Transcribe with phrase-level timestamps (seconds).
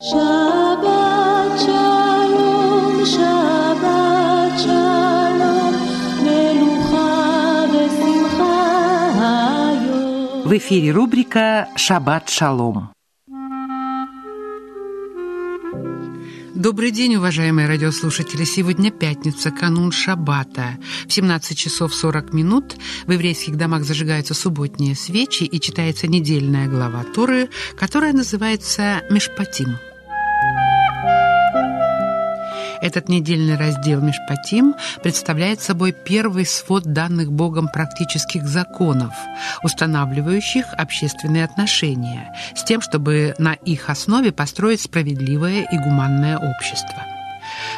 [0.00, 0.06] В
[10.56, 12.94] эфире рубрика «Шаббат шалом».
[16.54, 18.44] Добрый день, уважаемые радиослушатели.
[18.44, 20.78] Сегодня пятница, канун Шаббата.
[21.06, 27.04] В 17 часов 40 минут в еврейских домах зажигаются субботние свечи и читается недельная глава
[27.04, 29.76] Торы, которая называется «Мешпатим».
[32.80, 39.12] Этот недельный раздел Мишпатим представляет собой первый свод данных Богом практических законов,
[39.62, 47.04] устанавливающих общественные отношения, с тем, чтобы на их основе построить справедливое и гуманное общество.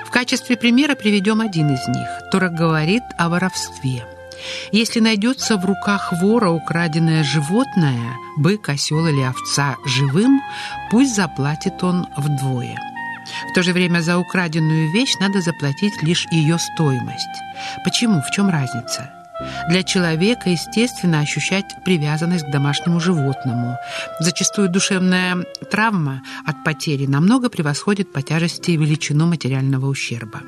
[0.06, 2.08] В качестве примера приведем один из них.
[2.30, 4.04] Тора говорит о воровстве.
[4.72, 10.40] Если найдется в руках вора украденное животное, бык, осел или овца живым,
[10.90, 12.78] пусть заплатит он вдвое.
[13.50, 17.28] В то же время за украденную вещь надо заплатить лишь ее стоимость.
[17.84, 18.20] Почему?
[18.20, 19.10] В чем разница?
[19.68, 23.76] Для человека, естественно, ощущать привязанность к домашнему животному.
[24.20, 30.42] Зачастую душевная травма от потери намного превосходит по тяжести величину материального ущерба.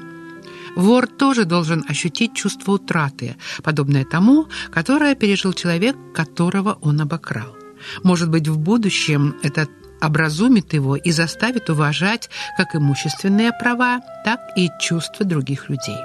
[0.77, 7.57] Вор тоже должен ощутить чувство утраты, подобное тому, которое пережил человек, которого он обокрал.
[8.03, 14.69] Может быть, в будущем этот образумит его и заставит уважать как имущественные права, так и
[14.81, 15.99] чувства других людей.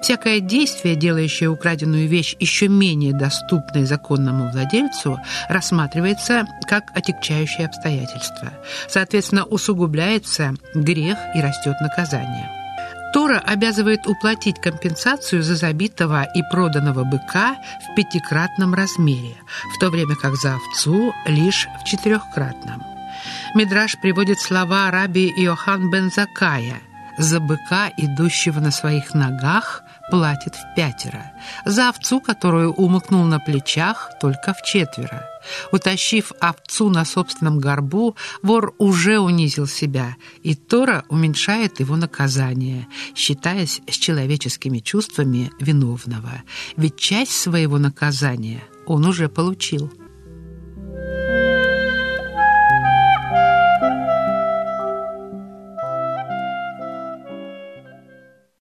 [0.00, 8.52] Всякое действие, делающее украденную вещь еще менее доступной законному владельцу, рассматривается как отягчающее обстоятельство.
[8.88, 12.63] Соответственно, усугубляется грех и растет наказание.
[13.14, 19.36] Тора обязывает уплатить компенсацию за забитого и проданного быка в пятикратном размере,
[19.72, 22.82] в то время как за овцу лишь в четырехкратном.
[23.54, 26.80] Мидраш приводит слова раби Иохан бен Закая
[27.16, 31.32] «За быка, идущего на своих ногах, платит в пятеро,
[31.64, 35.28] за овцу, которую умыкнул на плечах, только в четверо.
[35.72, 43.80] Утащив овцу на собственном горбу, вор уже унизил себя, и Тора уменьшает его наказание, считаясь
[43.88, 46.42] с человеческими чувствами виновного,
[46.76, 49.92] ведь часть своего наказания он уже получил».